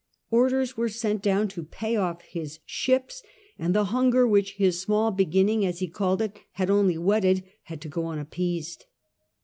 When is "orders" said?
0.31-0.75